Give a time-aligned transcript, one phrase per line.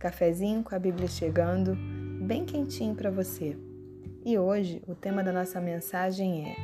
[0.00, 1.76] Cafezinho com a Bíblia chegando,
[2.26, 3.54] bem quentinho para você.
[4.24, 6.56] E hoje o tema da nossa mensagem é: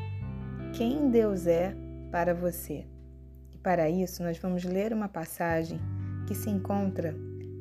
[0.73, 1.77] Quem Deus é
[2.11, 2.87] para você?
[3.55, 5.79] E para isso nós vamos ler uma passagem
[6.27, 7.15] que se encontra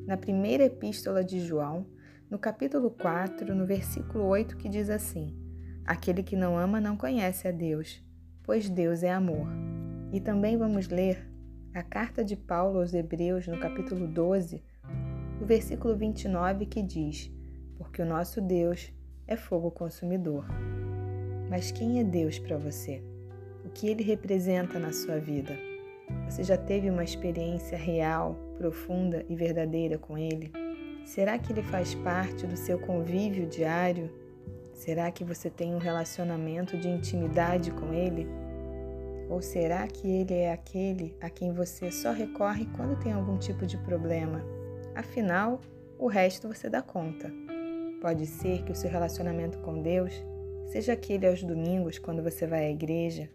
[0.06, 1.86] na primeira epístola de João,
[2.30, 5.36] no capítulo 4, no versículo 8, que diz assim:
[5.84, 8.02] Aquele que não ama não conhece a Deus,
[8.42, 9.46] pois Deus é amor.
[10.10, 11.30] E também vamos ler
[11.74, 14.64] a carta de Paulo aos Hebreus, no capítulo 12,
[15.40, 17.30] no versículo 29, que diz:
[17.76, 18.92] Porque o nosso Deus
[19.26, 20.46] é fogo consumidor.
[21.50, 23.02] Mas quem é Deus para você?
[23.64, 25.56] O que ele representa na sua vida?
[26.28, 30.52] Você já teve uma experiência real, profunda e verdadeira com ele?
[31.04, 34.10] Será que ele faz parte do seu convívio diário?
[34.72, 38.26] Será que você tem um relacionamento de intimidade com ele?
[39.28, 43.66] Ou será que ele é aquele a quem você só recorre quando tem algum tipo
[43.66, 44.44] de problema?
[44.96, 45.60] Afinal,
[45.98, 47.30] o resto você dá conta.
[48.00, 50.12] Pode ser que o seu relacionamento com Deus
[50.72, 53.28] seja aquele aos domingos quando você vai à igreja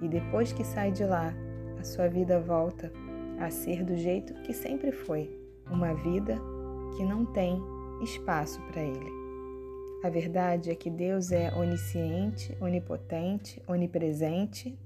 [0.00, 1.34] e depois que sai de lá,
[1.78, 2.90] a sua vida volta
[3.38, 5.30] a ser do jeito que sempre foi,
[5.70, 6.40] uma vida
[6.96, 7.62] que não tem
[8.02, 9.12] espaço para ele.
[10.02, 14.76] A verdade é que Deus é onisciente, onipotente, onipresente,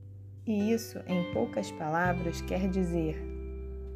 [0.44, 3.16] e isso, em poucas palavras, quer dizer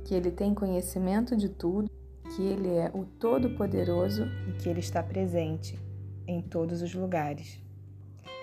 [0.04, 1.90] que ele tem conhecimento de tudo,
[2.34, 5.78] que ele é o Todo-Poderoso e que ele está presente
[6.26, 7.60] em todos os lugares.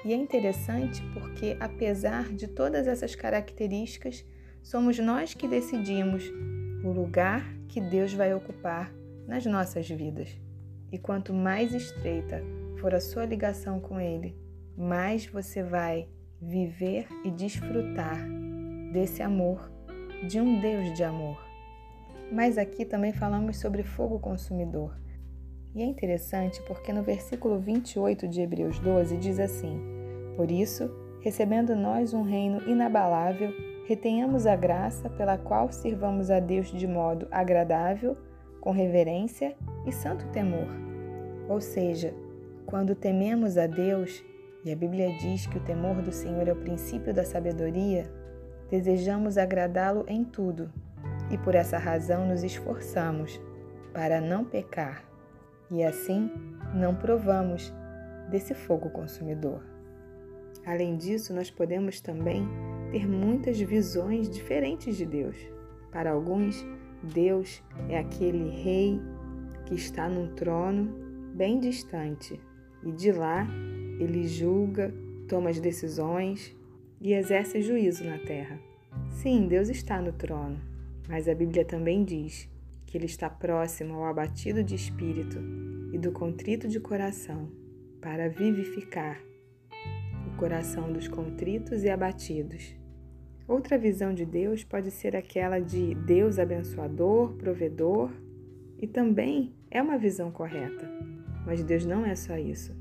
[0.04, 4.26] E é interessante porque, apesar de todas essas características,
[4.62, 6.24] somos nós que decidimos
[6.84, 8.94] o lugar que Deus vai ocupar
[9.26, 10.30] nas nossas vidas.
[10.92, 12.42] E quanto mais estreita
[12.80, 14.36] for a sua ligação com Ele,
[14.78, 16.08] mais você vai
[16.42, 18.18] viver e desfrutar
[18.94, 19.72] desse amor,
[20.28, 21.47] de um Deus de amor.
[22.32, 24.94] Mas aqui também falamos sobre fogo consumidor.
[25.74, 29.80] E é interessante porque no versículo 28 de Hebreus 12 diz assim:
[30.36, 30.90] Por isso,
[31.22, 33.54] recebendo nós um reino inabalável,
[33.86, 38.18] retenhamos a graça pela qual sirvamos a Deus de modo agradável,
[38.60, 39.56] com reverência
[39.86, 40.68] e santo temor.
[41.48, 42.14] Ou seja,
[42.66, 44.22] quando tememos a Deus,
[44.66, 48.12] e a Bíblia diz que o temor do Senhor é o princípio da sabedoria,
[48.70, 50.70] desejamos agradá-lo em tudo
[51.32, 53.40] e por essa razão nos esforçamos
[53.94, 55.04] para não pecar
[55.70, 56.32] e assim
[56.74, 57.74] não provamos
[58.30, 59.64] desse fogo consumidor.
[60.66, 62.48] Além disso, nós podemos também
[62.92, 65.36] ter muitas visões diferentes de Deus.
[65.92, 66.66] Para alguns,
[67.02, 69.00] Deus é aquele rei
[69.66, 70.86] que está num trono
[71.34, 72.40] bem distante
[72.84, 73.48] e de lá
[74.00, 74.94] ele julga,
[75.28, 76.56] toma as decisões
[77.02, 78.60] e exerce juízo na terra.
[79.10, 80.60] Sim, Deus está no trono,
[81.08, 82.50] mas a Bíblia também diz
[82.86, 85.38] que ele está próximo ao abatido de espírito
[85.92, 87.50] e do contrito de coração,
[88.02, 89.22] para vivificar
[90.28, 92.76] o coração dos contritos e abatidos.
[93.48, 98.12] Outra visão de Deus pode ser aquela de Deus abençoador, provedor,
[98.78, 100.88] e também é uma visão correta.
[101.46, 102.76] Mas Deus não é só isso.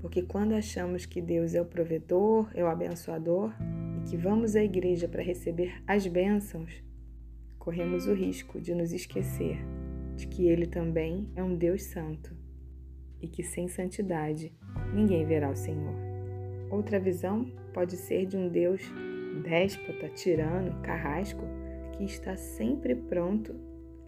[0.00, 3.52] Porque quando achamos que Deus é o provedor, é o abençoador
[3.98, 6.82] e que vamos à igreja para receber as bênçãos,
[7.62, 9.56] corremos o risco de nos esquecer
[10.16, 12.36] de que Ele também é um Deus santo
[13.20, 14.52] e que sem santidade
[14.92, 15.94] ninguém verá o Senhor.
[16.72, 18.82] Outra visão pode ser de um Deus
[19.44, 21.44] déspota, tirano, carrasco,
[21.92, 23.54] que está sempre pronto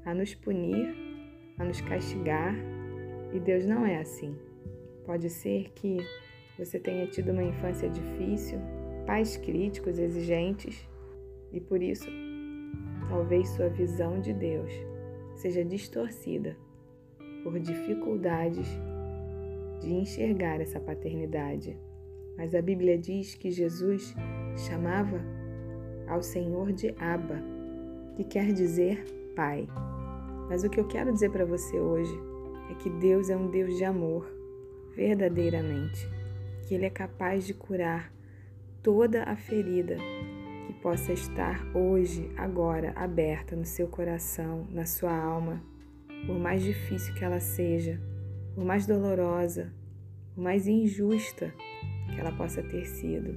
[0.05, 0.93] a nos punir,
[1.57, 2.57] a nos castigar,
[3.33, 4.37] e Deus não é assim.
[5.07, 5.99] Pode ser que
[6.59, 8.59] você tenha tido uma infância difícil,
[9.07, 10.89] pais críticos, exigentes,
[11.53, 12.11] e por isso
[13.15, 14.73] talvez sua visão de Deus
[15.37, 16.57] seja distorcida
[17.45, 18.67] por dificuldades
[19.81, 21.79] de enxergar essa paternidade.
[22.37, 24.13] Mas a Bíblia diz que Jesus
[24.57, 25.21] chamava
[26.09, 27.41] ao Senhor de Abba,
[28.17, 29.05] que quer dizer
[29.37, 29.69] Pai.
[30.49, 32.19] Mas o que eu quero dizer para você hoje
[32.69, 34.29] é que Deus é um Deus de amor
[34.97, 36.09] verdadeiramente,
[36.67, 38.13] que Ele é capaz de curar
[38.83, 39.99] toda a ferida
[40.85, 45.63] possa estar hoje, agora, aberta no seu coração, na sua alma,
[46.27, 47.99] por mais difícil que ela seja,
[48.55, 49.73] por mais dolorosa,
[50.35, 51.55] por mais injusta
[52.13, 53.35] que ela possa ter sido.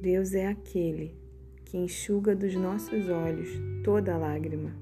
[0.00, 1.12] Deus é aquele
[1.64, 3.48] que enxuga dos nossos olhos
[3.82, 4.72] toda lágrima.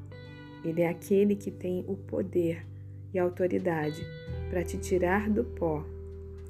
[0.62, 2.67] Ele é aquele que tem o poder
[3.14, 4.06] e autoridade
[4.50, 5.87] para te tirar do pó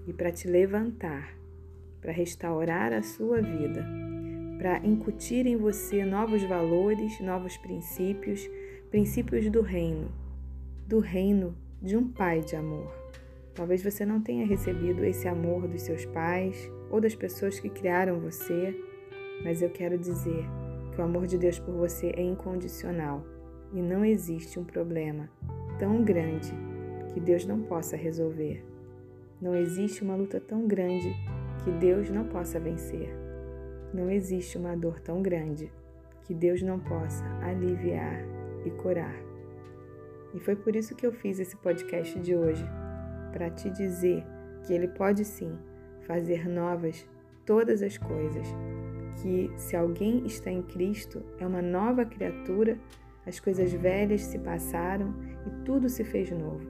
[0.05, 1.32] e para te levantar,
[2.00, 4.08] para restaurar a sua vida,
[4.59, 8.51] para incutir em você novos valores, novos princípios,
[8.91, 10.11] princípios do reino,
[10.87, 12.93] do reino de um pai de amor.
[13.55, 18.19] Talvez você não tenha recebido esse amor dos seus pais ou das pessoas que criaram
[18.19, 18.77] você,
[19.45, 20.45] mas eu quero dizer
[20.93, 23.25] que o amor de Deus por você é incondicional
[23.73, 25.31] e não existe um problema
[25.79, 26.53] tão grande
[27.13, 28.65] que Deus não possa resolver.
[29.41, 31.15] Não existe uma luta tão grande
[31.63, 33.28] que Deus não possa vencer.
[33.93, 35.73] Não existe uma dor tão grande
[36.25, 38.20] que Deus não possa aliviar
[38.64, 39.14] e curar.
[40.35, 42.64] E foi por isso que eu fiz esse podcast de hoje
[43.32, 44.25] para te dizer
[44.62, 45.56] que Ele pode sim
[46.02, 47.06] fazer novas
[47.46, 48.46] todas as coisas.
[49.23, 52.79] Que se alguém está em Cristo, é uma nova criatura,
[53.26, 55.14] as coisas velhas se passaram
[55.46, 56.67] e tudo se fez novo.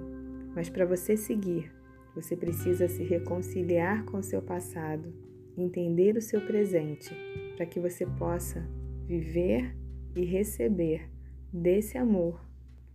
[0.54, 1.70] Mas para você seguir
[2.14, 5.12] você precisa se reconciliar com seu passado,
[5.62, 7.14] entender o seu presente,
[7.56, 8.64] para que você possa
[9.06, 9.74] viver
[10.14, 11.08] e receber
[11.52, 12.40] desse amor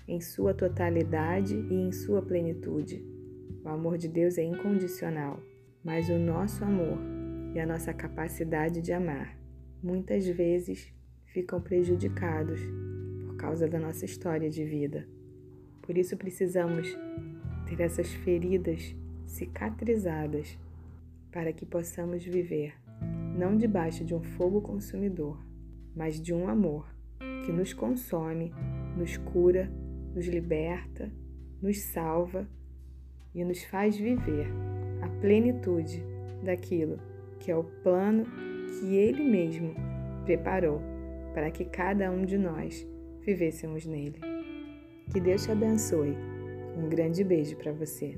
[0.08, 3.04] em sua totalidade e em sua plenitude.
[3.64, 5.40] O amor de Deus é incondicional,
[5.84, 7.00] mas o nosso amor
[7.54, 9.38] e a nossa capacidade de amar
[9.82, 10.94] muitas vezes
[11.26, 12.60] ficam prejudicados
[13.26, 15.08] por causa da nossa história de vida.
[15.82, 16.98] Por isso precisamos
[17.66, 18.96] ter essas feridas
[19.26, 20.58] cicatrizadas,
[21.34, 22.76] para que possamos viver
[23.36, 25.44] não debaixo de um fogo consumidor,
[25.96, 26.88] mas de um amor
[27.44, 28.54] que nos consome,
[28.96, 29.70] nos cura,
[30.14, 31.12] nos liberta,
[31.60, 32.48] nos salva
[33.34, 34.48] e nos faz viver
[35.02, 36.04] a plenitude
[36.44, 37.00] daquilo
[37.40, 38.26] que é o plano
[38.80, 39.74] que Ele mesmo
[40.26, 40.80] preparou
[41.34, 42.88] para que cada um de nós
[43.22, 44.20] vivêssemos nele.
[45.12, 46.16] Que Deus te abençoe.
[46.78, 48.18] Um grande beijo para você.